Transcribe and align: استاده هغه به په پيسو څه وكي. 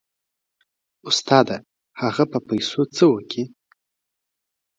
استاده 1.09 1.57
هغه 2.01 2.23
به 2.31 2.31
په 2.31 2.39
پيسو 2.47 2.81
څه 2.95 3.03
وكي. 3.13 3.43